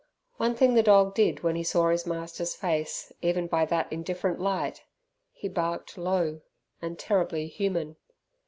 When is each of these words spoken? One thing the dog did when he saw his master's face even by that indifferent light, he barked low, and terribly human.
One 0.37 0.55
thing 0.55 0.73
the 0.73 0.81
dog 0.81 1.13
did 1.13 1.43
when 1.43 1.55
he 1.55 1.61
saw 1.61 1.89
his 1.89 2.07
master's 2.07 2.55
face 2.55 3.11
even 3.21 3.45
by 3.45 3.65
that 3.65 3.93
indifferent 3.93 4.39
light, 4.39 4.81
he 5.31 5.47
barked 5.47 5.95
low, 5.95 6.41
and 6.81 6.97
terribly 6.97 7.45
human. 7.45 7.97